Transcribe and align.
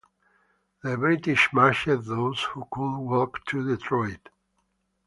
The 0.81 0.97
British 0.97 1.53
marched 1.53 1.85
those 1.85 2.41
who 2.41 2.65
could 2.71 2.97
walk 2.97 3.45
to 3.49 3.63
Detroit. 3.67 4.29